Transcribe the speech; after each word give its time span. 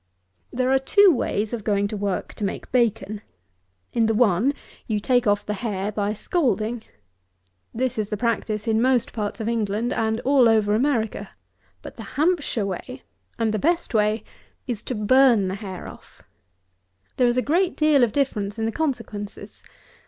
There 0.51 0.71
are 0.71 0.79
two 0.79 1.11
ways 1.11 1.53
of 1.53 1.63
going 1.63 1.87
to 1.89 1.95
work 1.95 2.33
to 2.33 2.43
make 2.43 2.71
bacon; 2.71 3.21
in 3.93 4.07
the 4.07 4.15
one 4.15 4.55
you 4.87 4.99
take 4.99 5.27
off 5.27 5.45
the 5.45 5.53
hair 5.53 5.91
by 5.91 6.11
scalding. 6.11 6.81
This 7.71 7.99
is 7.99 8.09
the 8.09 8.17
practice 8.17 8.67
in 8.67 8.81
most 8.81 9.13
parts 9.13 9.39
of 9.39 9.47
England, 9.47 9.93
and 9.93 10.19
all 10.21 10.49
over 10.49 10.73
America. 10.73 11.29
But 11.83 11.97
the 11.97 12.17
Hampshire 12.17 12.65
way, 12.65 13.03
and 13.37 13.53
the 13.53 13.59
best 13.59 13.93
way, 13.93 14.23
is 14.65 14.81
to 14.85 14.95
burn 14.95 15.49
the 15.49 15.53
hair 15.61 15.87
off. 15.87 16.23
There 17.17 17.27
is 17.27 17.37
a 17.37 17.43
great 17.43 17.75
deal 17.77 18.03
of 18.03 18.11
difference 18.11 18.57
in 18.57 18.65
the 18.65 18.71
consequences. 18.71 19.63